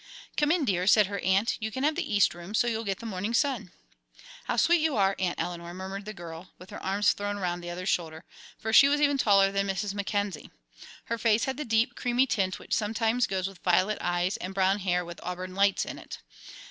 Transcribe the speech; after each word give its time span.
"Come 0.35 0.51
in, 0.51 0.65
dear," 0.65 0.87
said 0.87 1.05
her 1.05 1.19
aunt. 1.19 1.57
"You 1.59 1.69
can 1.69 1.83
have 1.83 1.93
the 1.93 2.11
east 2.11 2.33
room, 2.33 2.55
so 2.55 2.65
you'll 2.65 2.83
get 2.83 2.97
the 2.97 3.05
morning 3.05 3.35
sun." 3.35 3.71
"How 4.45 4.57
sweet 4.57 4.81
you 4.81 4.97
are, 4.97 5.15
Aunt 5.19 5.39
Eleanor," 5.39 5.75
murmured 5.75 6.05
the 6.05 6.11
girl, 6.15 6.49
with 6.57 6.71
her 6.71 6.81
arm 6.81 7.03
thrown 7.03 7.37
around 7.37 7.61
the 7.61 7.69
other's 7.69 7.89
shoulders, 7.89 8.23
for 8.57 8.73
she 8.73 8.87
was 8.89 8.99
even 8.99 9.19
taller 9.19 9.51
than 9.51 9.67
Mrs. 9.69 9.93
Mackenzie. 9.93 10.49
Her 11.05 11.19
face 11.19 11.43
had 11.43 11.57
the 11.57 11.65
deep, 11.65 11.93
creamy 11.93 12.25
tint 12.25 12.57
which 12.57 12.73
sometimes 12.73 13.27
goes 13.27 13.47
with 13.47 13.59
violet 13.59 13.99
eyes 14.01 14.37
and 14.37 14.55
brown 14.55 14.79
hair 14.79 15.05
with 15.05 15.19
auburn 15.21 15.53
lights 15.53 15.85
in 15.85 15.99
it. 15.99 16.17